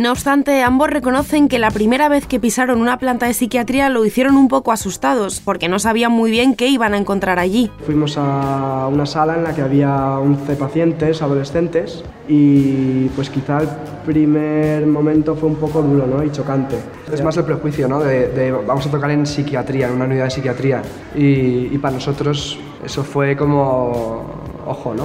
No 0.00 0.12
obstante, 0.12 0.62
ambos 0.62 0.88
reconocen 0.88 1.46
que 1.46 1.58
la 1.58 1.70
primera 1.70 2.08
vez 2.08 2.26
que 2.26 2.40
pisaron 2.40 2.80
una 2.80 2.98
planta 2.98 3.26
de 3.26 3.34
psiquiatría 3.34 3.90
lo 3.90 4.02
hicieron 4.06 4.38
un 4.38 4.48
poco 4.48 4.72
asustados, 4.72 5.42
porque 5.44 5.68
no 5.68 5.78
sabían 5.78 6.10
muy 6.10 6.30
bien 6.30 6.54
qué 6.54 6.68
iban 6.68 6.94
a 6.94 6.96
encontrar 6.96 7.38
allí. 7.38 7.70
Fuimos 7.84 8.16
a 8.16 8.88
una 8.90 9.04
sala 9.04 9.34
en 9.34 9.44
la 9.44 9.54
que 9.54 9.60
había 9.60 10.18
11 10.18 10.56
pacientes 10.56 11.20
adolescentes 11.20 12.02
y 12.26 13.08
pues 13.08 13.28
quizá 13.28 13.60
el 13.60 13.68
primer 14.06 14.86
momento 14.86 15.36
fue 15.36 15.50
un 15.50 15.56
poco 15.56 15.82
duro 15.82 16.06
¿no? 16.06 16.24
y 16.24 16.32
chocante. 16.32 16.76
Es 17.12 17.22
más 17.22 17.36
el 17.36 17.44
prejuicio, 17.44 17.86
¿no? 17.86 18.00
De, 18.00 18.28
de 18.28 18.52
vamos 18.52 18.86
a 18.86 18.90
tocar 18.90 19.10
en 19.10 19.26
psiquiatría, 19.26 19.88
en 19.88 19.96
una 19.96 20.06
unidad 20.06 20.24
de 20.24 20.30
psiquiatría 20.30 20.80
y, 21.14 21.74
y 21.74 21.76
para 21.76 21.96
nosotros 21.96 22.58
eso 22.82 23.04
fue 23.04 23.36
como, 23.36 24.39
ojo, 24.70 24.94
¿no? 24.94 25.04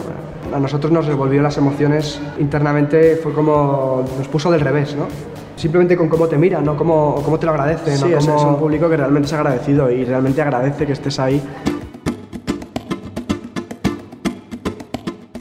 A 0.55 0.59
nosotros 0.59 0.91
nos 0.91 1.05
revolvió 1.07 1.41
las 1.41 1.57
emociones 1.57 2.21
internamente, 2.39 3.17
fue 3.17 3.33
como, 3.33 4.03
nos 4.17 4.27
puso 4.27 4.51
del 4.51 4.61
revés, 4.61 4.95
¿no? 4.95 5.07
Simplemente 5.55 5.95
con 5.97 6.09
cómo 6.09 6.27
te 6.27 6.37
mira, 6.37 6.61
¿no? 6.61 6.75
Cómo, 6.77 7.21
cómo 7.23 7.39
te 7.39 7.45
lo 7.45 7.51
agradece, 7.53 7.95
Sí, 7.97 8.05
¿no? 8.09 8.17
es, 8.17 8.27
es 8.27 8.43
un 8.43 8.57
público 8.57 8.89
que 8.89 8.97
realmente 8.97 9.27
es 9.27 9.33
agradecido 9.33 9.89
y 9.89 10.03
realmente 10.05 10.41
agradece 10.41 10.85
que 10.85 10.93
estés 10.93 11.19
ahí. 11.19 11.41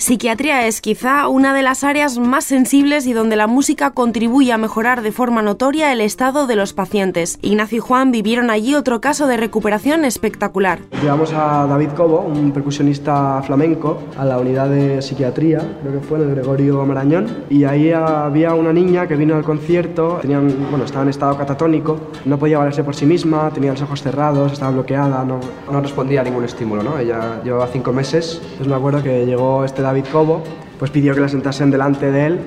Psiquiatría 0.05 0.67
es 0.67 0.83
quizá 0.83 1.29
una 1.29 1.55
de 1.55 1.63
las 1.63 1.83
áreas 1.83 2.19
más 2.19 2.45
sensibles 2.45 3.07
y 3.07 3.15
donde 3.15 3.37
la 3.37 3.47
música 3.47 3.93
contribuye 3.93 4.53
a 4.53 4.59
mejorar 4.59 5.01
de 5.01 5.13
forma 5.13 5.41
notoria 5.41 5.91
el 5.95 6.03
estado 6.03 6.47
de 6.47 6.57
los 6.57 6.75
pacientes. 6.75 7.39
Ignacio 7.41 7.79
y 7.79 7.81
Juan 7.81 8.13
vivieron 8.13 8.51
allí 8.51 8.75
otro 8.75 9.01
caso 9.01 9.27
de 9.27 9.39
recuperación 9.39 10.05
espectacular. 10.05 10.81
Llevamos 11.01 11.33
a 11.33 11.67
David 11.67 11.93
Cobo, 11.97 12.21
un 12.21 12.53
percusionista 12.53 13.41
flamenco, 13.47 13.99
a 14.19 14.27
la 14.27 14.37
unidad 14.37 14.69
de 14.69 15.01
psiquiatría, 15.01 15.61
creo 15.81 15.99
que 15.99 16.07
fue 16.07 16.19
en 16.19 16.25
el 16.25 16.35
Gregorio 16.35 16.85
Marañón, 16.85 17.45
y 17.49 17.65
ahí 17.65 17.91
había 17.91 18.53
una 18.53 18.75
niña 18.75 19.07
que 19.07 19.17
vino 19.17 19.35
al 19.37 19.43
concierto, 19.43 20.19
tenían, 20.21 20.55
bueno, 20.69 20.85
estaba 20.85 21.05
en 21.05 21.09
estado 21.09 21.39
catatónico, 21.39 22.11
no 22.27 22.39
podía 22.39 22.59
valerse 22.59 22.85
por 22.85 22.95
sí 22.95 23.07
misma, 23.07 23.51
tenía 23.55 23.71
los 23.71 23.81
ojos 23.81 24.03
cerrados, 24.03 24.53
estaba 24.53 24.73
bloqueada, 24.73 25.25
no, 25.25 25.41
no 25.73 25.81
respondía 25.81 26.21
a 26.21 26.25
ningún 26.25 26.45
estímulo, 26.45 26.83
¿no? 26.83 26.99
Ella 26.99 27.41
llevaba 27.43 27.69
cinco 27.69 27.91
meses. 27.95 28.39
Entonces 28.43 28.69
me 28.69 28.75
acuerdo 28.75 29.03
que 29.03 29.25
llegó 29.25 29.65
este 29.65 29.81
David 29.81 29.94
Cobo, 30.03 30.43
pues 30.79 30.91
pidió 30.91 31.15
que 31.15 31.21
la 31.21 31.29
sentasen 31.29 31.71
delante 31.71 32.11
de 32.11 32.27
él 32.27 32.41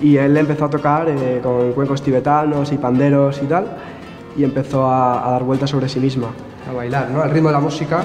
y 0.00 0.16
él 0.16 0.36
empezó 0.36 0.66
a 0.66 0.70
tocar 0.70 1.08
eh, 1.08 1.40
con 1.42 1.72
cuencos 1.72 2.02
tibetanos 2.02 2.72
y 2.72 2.78
panderos 2.78 3.40
y 3.42 3.46
tal 3.46 3.66
y 4.36 4.44
empezó 4.44 4.86
a, 4.86 5.26
a 5.26 5.30
dar 5.32 5.42
vueltas 5.42 5.70
sobre 5.70 5.88
sí 5.88 6.00
misma. 6.00 6.28
A 6.68 6.72
bailar, 6.72 7.10
¿no? 7.10 7.22
Al 7.22 7.30
ritmo 7.30 7.48
de 7.48 7.54
la 7.54 7.60
música. 7.60 8.04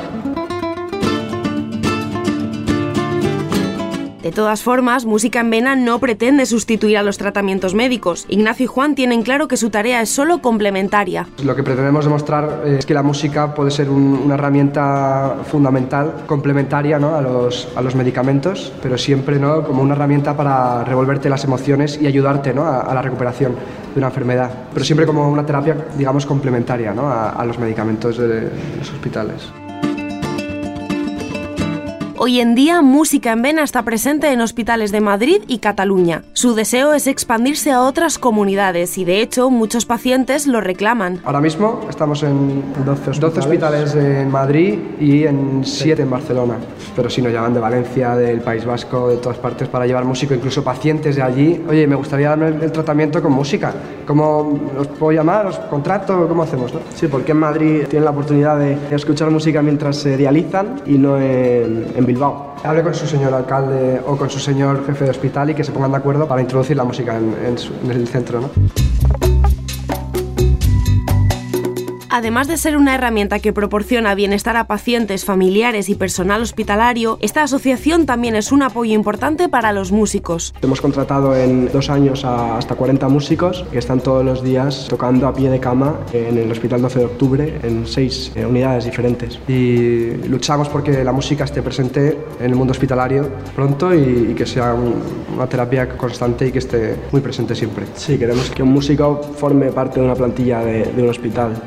De 4.24 4.32
todas 4.32 4.64
formas, 4.64 5.04
Música 5.06 5.42
en 5.42 5.50
Vena 5.50 5.76
no 5.76 6.00
pretende 6.00 6.46
sustituir 6.46 6.98
a 6.98 7.04
los 7.04 7.18
tratamientos 7.18 7.74
médicos. 7.76 8.26
Ignacio 8.30 8.64
y 8.64 8.68
Juan 8.68 8.96
tienen 8.96 9.22
claro 9.22 9.50
que 9.50 9.58
su 9.58 9.70
tarea 9.70 10.02
es 10.02 10.10
solo 10.10 10.42
complementaria. 10.42 11.28
Lo 11.44 11.54
que 11.58 11.62
pretendemos 11.62 12.06
demostrar 12.06 12.62
eh, 12.66 12.78
es 12.80 12.86
que 12.86 12.94
la 12.94 13.04
música 13.04 13.54
puede 13.54 13.70
ser 13.70 13.90
un- 13.90 14.22
una 14.24 14.36
herramienta 14.36 15.36
fundamental, 15.52 16.24
complementaria 16.26 17.00
¿no? 17.00 17.16
a, 17.16 17.22
los, 17.22 17.68
a 17.76 17.82
los 17.82 17.96
medicamentos, 17.96 18.72
pero 18.82 18.98
siempre 18.98 19.40
¿no? 19.40 19.62
como 19.68 19.82
una 19.82 19.94
herramienta 19.94 20.38
para 20.38 20.86
revolverte 20.86 21.30
las 21.30 21.44
emociones 21.44 22.00
y 22.02 22.08
ayudarte 22.08 22.54
¿no? 22.54 22.66
a, 22.66 22.94
la 22.94 23.02
recuperación 23.02 23.52
de 23.94 24.00
una 24.00 24.08
enfermedad, 24.08 24.50
pero 24.74 24.86
siempre 24.86 25.06
como 25.06 25.30
una 25.30 25.46
terapia, 25.46 25.76
digamos, 25.98 26.26
complementaria 26.26 26.94
¿no? 26.94 27.10
a, 27.12 27.44
los 27.44 27.60
medicamentos 27.60 28.18
de 28.18 28.50
los 28.80 28.90
hospitales. 28.90 29.52
Hoy 32.26 32.40
en 32.40 32.56
día, 32.56 32.82
Música 32.82 33.34
en 33.34 33.42
Vena 33.42 33.64
está 33.64 33.84
presente 33.84 34.32
en 34.32 34.40
hospitales 34.40 34.94
de 34.94 35.02
Madrid 35.02 35.42
y 35.50 35.58
Cataluña. 35.58 36.24
Su 36.32 36.56
deseo 36.56 36.94
es 36.94 37.06
expandirse 37.06 37.74
a 37.74 37.82
otras 37.82 38.18
comunidades 38.18 38.98
y 38.98 39.04
de 39.04 39.20
hecho 39.20 39.50
muchos 39.50 39.86
pacientes 39.86 40.48
lo 40.48 40.62
reclaman. 40.62 41.20
Ahora 41.26 41.42
mismo 41.42 41.82
estamos 41.90 42.24
en 42.24 42.64
12 42.86 43.10
hospitales, 43.40 43.94
en 43.96 44.32
Madrid 44.32 44.80
y 45.02 45.26
en 45.26 45.66
7 45.66 46.04
en 46.04 46.10
Barcelona, 46.10 46.60
pero 46.96 47.10
si 47.10 47.22
nos 47.22 47.34
llaman 47.34 47.56
de 47.56 47.60
Valencia, 47.60 48.16
del 48.16 48.40
País 48.40 48.64
Vasco, 48.64 49.10
de 49.10 49.18
todas 49.18 49.38
partes 49.38 49.68
para 49.68 49.86
llevar 49.86 50.06
músico, 50.06 50.34
incluso 50.34 50.64
pacientes 50.64 51.18
de 51.18 51.24
allí. 51.24 51.62
Oye, 51.68 51.86
me 51.88 51.96
gustaría 51.96 52.30
darme 52.30 52.48
el, 52.48 52.72
tratamiento 52.72 53.22
con 53.22 53.34
música. 53.34 53.74
¿Cómo 54.08 54.72
los 54.74 54.88
puedo 54.88 55.12
llamar? 55.12 55.48
¿Os 55.48 55.60
contrato? 55.60 56.26
¿Cómo 56.30 56.44
hacemos? 56.44 56.74
No? 56.74 56.80
Sí, 56.96 57.10
porque 57.10 57.34
en 57.34 57.40
Madrid 57.40 57.84
tienen 57.90 58.06
la 58.06 58.12
oportunidad 58.12 58.58
de 58.58 58.78
escuchar 58.92 59.30
música 59.30 59.62
mientras 59.62 59.98
se 59.98 60.16
dializan 60.16 60.84
y 60.86 60.98
no 60.98 61.20
en, 61.20 62.13
Hable 62.64 62.84
con 62.84 62.94
su 62.94 63.08
señor 63.08 63.34
alcalde 63.34 64.02
o 64.06 64.16
con 64.16 64.30
su 64.30 64.40
señor 64.40 64.86
jefe 64.86 65.06
de 65.06 65.12
hospital 65.12 65.50
y 65.50 65.56
que 65.56 65.64
se 65.64 65.72
pongan 65.72 65.92
de 65.92 65.98
acuerdo 65.98 66.28
para 66.28 66.42
introducir 66.42 66.78
la 66.78 66.84
música 66.84 67.18
en, 67.18 67.36
en 67.84 67.92
el 67.92 68.08
centro. 68.08 68.42
¿no? 68.42 68.50
Además 72.16 72.48
de 72.48 72.58
ser 72.58 72.78
una 72.78 72.94
herramienta 72.94 73.40
que 73.40 73.54
proporciona 73.54 74.14
bienestar 74.14 74.56
a 74.56 74.68
pacientes, 74.68 75.26
familiares 75.26 75.90
y 75.90 75.96
personal 75.96 76.44
hospitalario, 76.44 77.18
esta 77.22 77.42
asociación 77.42 78.06
también 78.06 78.36
es 78.36 78.52
un 78.52 78.62
apoyo 78.62 78.94
importante 78.94 79.50
para 79.50 79.74
los 79.74 79.92
músicos. 79.92 80.54
Hemos 80.62 80.80
contratado 80.80 81.36
en 81.36 81.72
dos 81.72 81.90
años 81.90 82.24
a 82.24 82.60
hasta 82.60 82.76
40 82.76 83.10
músicos 83.10 83.66
que 83.72 83.80
están 83.80 84.00
todos 84.00 84.24
los 84.24 84.44
días 84.44 84.86
tocando 84.88 85.28
a 85.28 85.34
pie 85.34 85.50
de 85.50 85.60
cama 85.60 86.02
en 86.14 86.38
el 86.38 86.52
Hospital 86.52 86.84
12 86.84 87.00
de 87.00 87.06
Octubre 87.06 87.60
en 87.64 87.88
seis 87.88 88.32
eh, 88.36 88.46
unidades 88.46 88.86
diferentes. 88.86 89.40
Y 89.48 90.12
luchamos 90.28 90.70
porque 90.70 91.04
la 91.04 91.14
música 91.14 91.46
esté 91.46 91.64
presente 91.64 92.16
en 92.40 92.46
el 92.46 92.56
mundo 92.56 92.74
hospitalario 92.74 93.28
pronto 93.56 93.92
y, 93.92 94.36
que 94.36 94.46
sea 94.46 94.76
una 94.76 95.48
terapia 95.48 95.90
constante 95.98 96.46
y 96.46 96.52
que 96.52 96.60
esté 96.60 96.96
muy 97.12 97.22
presente 97.22 97.56
siempre. 97.56 97.88
Sí, 97.96 98.20
queremos 98.20 98.52
que 98.52 98.62
un 98.62 98.70
músico 98.70 99.20
forme 99.36 99.72
parte 99.72 100.00
de 100.00 100.06
una 100.06 100.16
plantilla 100.16 100.60
de, 100.60 100.84
de 100.86 101.02
un 101.02 101.10
hospital. 101.10 101.60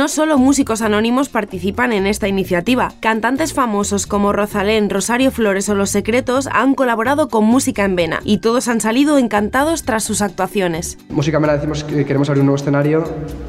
No 0.00 0.08
solo 0.08 0.38
músicos 0.38 0.80
anónimos 0.80 1.28
participan 1.28 1.92
en 1.92 2.06
esta 2.06 2.26
iniciativa. 2.26 2.94
Cantantes 3.00 3.52
famosos 3.52 4.06
como 4.06 4.32
Rosalén, 4.32 4.88
Rosario 4.88 5.30
Flores 5.30 5.68
o 5.68 5.74
Los 5.74 5.90
Secretos 5.90 6.48
han 6.50 6.74
colaborado 6.74 7.28
con 7.28 7.44
Música 7.44 7.84
en 7.84 7.96
Vena 7.96 8.20
y 8.24 8.38
todos 8.38 8.68
han 8.68 8.80
salido 8.80 9.18
encantados 9.18 9.82
tras 9.82 10.02
sus 10.02 10.22
actuaciones. 10.22 10.96
Música 11.10 11.36
en 11.36 11.42
decimos 11.42 11.84
que 11.84 12.06
queremos 12.06 12.30
abrir 12.30 12.40
un 12.40 12.46
nuevo 12.46 12.56
escenario, 12.56 13.04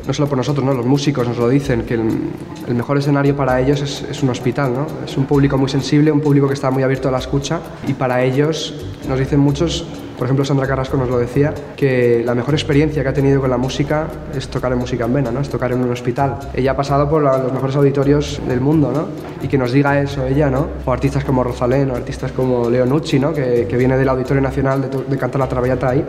no 0.05 0.13
solo 0.13 0.27
por 0.27 0.37
nosotros, 0.37 0.65
¿no? 0.65 0.73
los 0.73 0.85
músicos 0.85 1.25
nos 1.25 1.37
lo 1.37 1.47
dicen, 1.47 1.83
que 1.83 1.93
el, 1.93 2.75
mejor 2.75 2.97
escenario 2.97 3.33
para 3.33 3.61
ellos 3.61 3.81
es, 3.81 4.05
es, 4.11 4.21
un 4.21 4.29
hospital. 4.29 4.73
¿no? 4.73 4.87
Es 5.05 5.15
un 5.15 5.27
público 5.27 5.57
muy 5.57 5.69
sensible, 5.69 6.11
un 6.11 6.19
público 6.19 6.49
que 6.49 6.53
está 6.55 6.69
muy 6.69 6.83
abierto 6.83 7.07
a 7.07 7.11
la 7.11 7.19
escucha 7.19 7.61
y 7.87 7.93
para 7.93 8.25
ellos, 8.25 8.73
nos 9.07 9.17
dicen 9.17 9.39
muchos, 9.39 9.85
por 10.21 10.27
ejemplo, 10.27 10.45
Sandra 10.45 10.67
Carrasco 10.67 10.97
nos 10.97 11.09
lo 11.09 11.17
decía, 11.17 11.51
que 11.75 12.21
la 12.23 12.35
mejor 12.35 12.53
experiencia 12.53 13.01
que 13.01 13.09
ha 13.09 13.13
tenido 13.13 13.41
con 13.41 13.49
la 13.49 13.57
música 13.57 14.05
es 14.35 14.47
tocar 14.49 14.71
en 14.71 14.77
música 14.77 15.05
en 15.05 15.13
vena, 15.15 15.31
¿no? 15.31 15.39
es 15.39 15.49
tocar 15.49 15.71
en 15.71 15.81
un 15.81 15.89
hospital. 15.89 16.37
Ella 16.53 16.73
ha 16.73 16.75
pasado 16.75 17.09
por 17.09 17.23
los 17.23 17.51
mejores 17.51 17.75
auditorios 17.75 18.39
del 18.47 18.61
mundo, 18.61 18.91
¿no? 18.91 19.07
Y 19.43 19.47
que 19.47 19.57
nos 19.57 19.71
diga 19.71 19.99
eso 19.99 20.27
ella, 20.27 20.51
¿no? 20.51 20.67
O 20.85 20.93
artistas 20.93 21.23
como 21.23 21.43
Rosalén, 21.43 21.89
o 21.89 21.95
artistas 21.95 22.33
como 22.33 22.69
Leo 22.69 22.85
Nucci, 22.85 23.17
¿no? 23.17 23.33
Que, 23.33 23.65
que 23.67 23.77
viene 23.77 23.97
del 23.97 24.09
Auditorio 24.09 24.43
Nacional 24.43 24.81
de, 24.83 24.89
de 24.89 25.17
cantar 25.17 25.39
la 25.39 25.49
Traviata 25.49 25.89
ahí. 25.89 26.05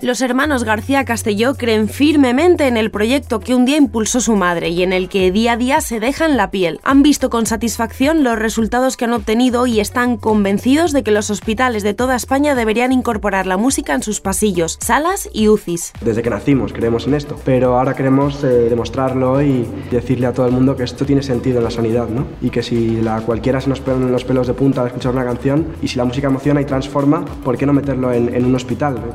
Los 0.00 0.20
hermanos 0.20 0.62
García 0.62 1.04
Castelló 1.04 1.54
creen 1.54 1.88
firmemente 1.88 2.68
en 2.68 2.76
el 2.76 2.92
proyecto 2.92 3.40
que 3.40 3.56
un 3.56 3.64
día 3.64 3.78
impulsó 3.78 4.20
su 4.20 4.36
madre 4.36 4.68
y 4.68 4.84
en 4.84 4.92
el 4.92 5.08
que 5.08 5.32
día 5.32 5.54
a 5.54 5.56
día 5.56 5.80
se 5.80 5.98
dejan 5.98 6.36
la 6.36 6.52
piel. 6.52 6.78
Han 6.84 7.02
visto 7.02 7.30
con 7.30 7.46
satisfacción 7.46 8.22
los 8.22 8.38
resultados 8.38 8.96
que 8.96 9.06
han 9.06 9.12
obtenido 9.12 9.66
y 9.66 9.80
están 9.80 10.16
convencidos 10.16 10.92
de 10.92 11.02
que 11.02 11.10
los 11.10 11.30
hospitales 11.30 11.82
de 11.82 11.94
toda 11.94 12.14
España 12.14 12.54
deberían 12.54 12.92
incorporar 12.92 13.46
la 13.46 13.56
música 13.56 13.92
en 13.92 14.04
sus 14.04 14.20
pasillos, 14.20 14.78
salas 14.80 15.28
y 15.32 15.48
UCIs. 15.48 15.92
Desde 16.00 16.22
que 16.22 16.30
nacimos 16.30 16.72
creemos 16.72 17.08
en 17.08 17.14
esto, 17.14 17.36
pero 17.44 17.76
ahora 17.76 17.94
queremos 17.94 18.44
eh, 18.44 18.46
demostrarlo 18.46 19.42
y 19.42 19.66
decirle 19.90 20.28
a 20.28 20.32
todo 20.32 20.46
el 20.46 20.52
mundo 20.52 20.76
que 20.76 20.84
esto 20.84 21.04
tiene 21.06 21.24
sentido 21.24 21.58
en 21.58 21.64
la 21.64 21.72
sanidad, 21.72 22.08
¿no? 22.08 22.24
Y 22.40 22.50
que 22.50 22.62
si 22.62 23.00
la 23.00 23.20
cualquiera 23.22 23.60
se 23.60 23.68
nos 23.68 23.80
ponen 23.80 24.12
los 24.12 24.24
pelos 24.24 24.46
de 24.46 24.54
punta 24.54 24.82
al 24.82 24.86
escuchar 24.86 25.12
una 25.12 25.24
canción 25.24 25.66
y 25.82 25.88
si 25.88 25.96
la 25.96 26.04
música 26.04 26.28
emociona 26.28 26.60
y 26.60 26.66
transforma, 26.66 27.24
¿por 27.42 27.58
qué 27.58 27.66
no 27.66 27.72
meterlo 27.72 28.12
en, 28.12 28.44
un 28.44 28.54
hospital? 28.54 29.10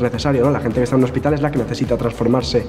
Necesario, 0.00 0.44
¿no? 0.44 0.50
La 0.50 0.60
gente 0.60 0.76
que 0.76 0.84
está 0.84 0.96
en 0.96 1.00
un 1.00 1.04
hospital 1.04 1.34
es 1.34 1.42
la 1.42 1.50
que 1.50 1.58
necesita 1.58 1.96
transformarse 1.96 2.64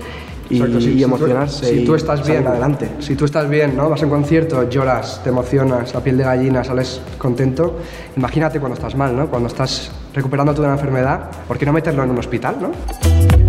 y, 0.49 1.01
emocionarse. 1.03 1.65
Si, 1.67 1.85
tú, 1.85 1.95
estás 1.95 2.27
bien, 2.27 2.45
adelante. 2.45 2.89
Si 2.99 3.15
tú 3.15 3.25
estás 3.25 3.49
bien, 3.49 3.77
¿no? 3.77 3.89
Vas 3.89 4.01
a 4.01 4.05
un 4.05 4.11
concierto, 4.11 4.67
lloras, 4.69 5.21
te 5.23 5.29
emocionas, 5.29 5.93
la 5.93 6.01
piel 6.01 6.17
de 6.17 6.23
gallina, 6.23 6.63
sales 6.63 6.99
contento. 7.17 7.79
Imagínate 8.17 8.59
cuando 8.59 8.75
estás 8.75 8.95
mal, 8.95 9.15
¿no? 9.15 9.27
Cuando 9.27 9.47
estás 9.47 9.91
recuperando 10.13 10.53
toda 10.53 10.67
una 10.67 10.75
enfermedad, 10.75 11.29
¿por 11.47 11.57
qué 11.57 11.65
no 11.65 11.73
meterlo 11.73 12.03
en 12.03 12.11
un 12.11 12.17
hospital, 12.17 12.57
¿no? 12.59 13.42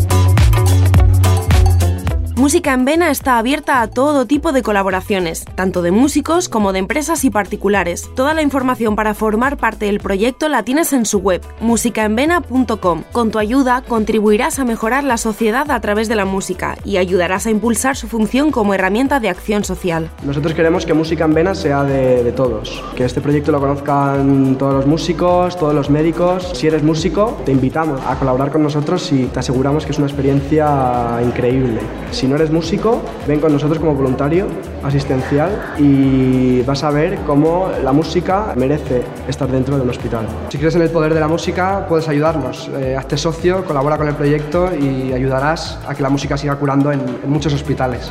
Música 2.36 2.72
en 2.72 2.84
Vena 2.84 3.12
está 3.12 3.38
abierta 3.38 3.80
a 3.80 3.86
todo 3.86 4.26
tipo 4.26 4.50
de 4.50 4.64
colaboraciones, 4.64 5.44
tanto 5.54 5.82
de 5.82 5.92
músicos 5.92 6.48
como 6.48 6.72
de 6.72 6.80
empresas 6.80 7.24
y 7.24 7.30
particulares. 7.30 8.10
Toda 8.16 8.34
la 8.34 8.42
información 8.42 8.96
para 8.96 9.14
formar 9.14 9.56
parte 9.56 9.86
del 9.86 10.00
proyecto 10.00 10.48
la 10.48 10.64
tienes 10.64 10.92
en 10.92 11.06
su 11.06 11.20
web, 11.20 11.42
musicaenvena.com. 11.60 13.04
Con 13.12 13.30
tu 13.30 13.38
ayuda 13.38 13.84
contribuirás 13.86 14.58
a 14.58 14.64
mejorar 14.64 15.04
la 15.04 15.16
sociedad 15.16 15.70
a 15.70 15.80
través 15.80 16.08
de 16.08 16.16
la 16.16 16.24
música 16.24 16.76
y 16.84 16.96
ayudarás 16.96 17.46
a 17.46 17.50
impulsar 17.50 17.96
su 17.96 18.08
función 18.08 18.50
como 18.50 18.74
herramienta 18.74 19.20
de 19.20 19.28
acción 19.28 19.62
social. 19.62 20.10
Nosotros 20.24 20.54
queremos 20.54 20.84
que 20.84 20.92
Música 20.92 21.26
en 21.26 21.34
Vena 21.34 21.54
sea 21.54 21.84
de, 21.84 22.24
de 22.24 22.32
todos, 22.32 22.82
que 22.96 23.04
este 23.04 23.20
proyecto 23.20 23.52
lo 23.52 23.60
conozcan 23.60 24.56
todos 24.58 24.74
los 24.74 24.86
músicos, 24.86 25.56
todos 25.56 25.72
los 25.72 25.88
médicos. 25.88 26.50
Si 26.54 26.66
eres 26.66 26.82
músico, 26.82 27.38
te 27.44 27.52
invitamos 27.52 28.00
a 28.04 28.18
colaborar 28.18 28.50
con 28.50 28.64
nosotros 28.64 29.12
y 29.12 29.26
te 29.26 29.38
aseguramos 29.38 29.86
que 29.86 29.92
es 29.92 29.98
una 29.98 30.08
experiencia 30.08 31.20
increíble. 31.22 31.78
Si 32.24 32.30
no 32.30 32.36
eres 32.36 32.50
músico, 32.50 33.02
ven 33.28 33.38
con 33.38 33.52
nosotros 33.52 33.78
como 33.78 33.94
voluntario 33.94 34.46
asistencial 34.82 35.74
y 35.78 36.62
vas 36.62 36.82
a 36.82 36.88
ver 36.88 37.18
cómo 37.26 37.68
la 37.84 37.92
música 37.92 38.54
merece 38.56 39.02
estar 39.28 39.46
dentro 39.50 39.76
de 39.76 39.82
un 39.82 39.90
hospital. 39.90 40.26
Si 40.48 40.56
crees 40.56 40.74
en 40.74 40.80
el 40.80 40.88
poder 40.88 41.12
de 41.12 41.20
la 41.20 41.28
música, 41.28 41.84
puedes 41.86 42.08
ayudarnos. 42.08 42.70
Eh, 42.78 42.96
hazte 42.96 43.18
socio, 43.18 43.62
colabora 43.66 43.98
con 43.98 44.08
el 44.08 44.14
proyecto 44.14 44.70
y 44.74 45.12
ayudarás 45.12 45.78
a 45.86 45.94
que 45.94 46.02
la 46.02 46.08
música 46.08 46.38
siga 46.38 46.56
curando 46.56 46.90
en, 46.92 47.00
en 47.00 47.30
muchos 47.30 47.52
hospitales. 47.52 48.10